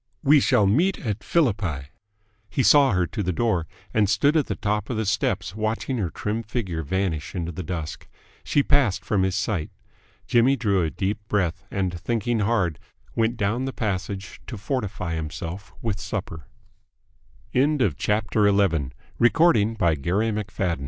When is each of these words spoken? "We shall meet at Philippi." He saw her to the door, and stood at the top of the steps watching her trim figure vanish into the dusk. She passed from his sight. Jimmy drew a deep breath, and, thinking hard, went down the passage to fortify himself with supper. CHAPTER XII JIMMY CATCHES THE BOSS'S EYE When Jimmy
"We 0.23 0.39
shall 0.39 0.65
meet 0.65 0.97
at 1.05 1.23
Philippi." 1.23 1.89
He 2.49 2.63
saw 2.63 2.93
her 2.93 3.05
to 3.05 3.21
the 3.21 3.31
door, 3.31 3.67
and 3.93 4.09
stood 4.09 4.35
at 4.35 4.47
the 4.47 4.55
top 4.55 4.89
of 4.89 4.97
the 4.97 5.05
steps 5.05 5.53
watching 5.55 5.99
her 5.99 6.09
trim 6.09 6.41
figure 6.41 6.81
vanish 6.81 7.35
into 7.35 7.51
the 7.51 7.61
dusk. 7.61 8.07
She 8.43 8.63
passed 8.63 9.05
from 9.05 9.21
his 9.21 9.35
sight. 9.35 9.69
Jimmy 10.25 10.55
drew 10.55 10.81
a 10.81 10.89
deep 10.89 11.19
breath, 11.27 11.65
and, 11.69 11.93
thinking 11.99 12.39
hard, 12.39 12.79
went 13.15 13.37
down 13.37 13.65
the 13.65 13.73
passage 13.73 14.41
to 14.47 14.57
fortify 14.57 15.13
himself 15.13 15.71
with 15.83 15.99
supper. 15.99 16.47
CHAPTER 17.53 18.49
XII 18.49 18.91
JIMMY 18.91 18.93
CATCHES 19.19 19.19
THE 19.19 19.29
BOSS'S 19.29 19.75
EYE 19.81 19.93
When 19.93 20.45
Jimmy 20.49 20.75